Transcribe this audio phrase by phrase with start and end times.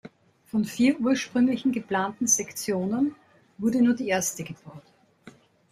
[0.47, 3.13] Von vier ursprünglich geplanten Sektionen
[3.59, 4.81] wurde nur die erste gebaut.